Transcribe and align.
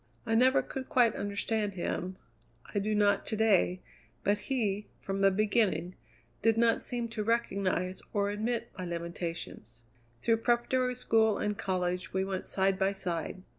"I 0.25 0.33
never 0.33 0.63
could 0.63 0.89
quite 0.89 1.15
understand 1.15 1.73
him; 1.73 2.17
I 2.73 2.79
do 2.79 2.95
not 2.95 3.23
to 3.27 3.35
day, 3.37 3.81
but 4.23 4.39
he, 4.49 4.87
from 4.99 5.21
the 5.21 5.29
beginning, 5.29 5.93
did 6.41 6.57
not 6.57 6.81
seem 6.81 7.07
to 7.09 7.23
recognize 7.23 8.01
or 8.11 8.31
admit 8.31 8.71
my 8.75 8.83
limitations. 8.83 9.83
Through 10.19 10.37
preparatory 10.37 10.95
school 10.95 11.37
and 11.37 11.55
college 11.55 12.13
we 12.13 12.23
went 12.25 12.47
side 12.47 12.79
by 12.79 12.93
side. 12.93 13.43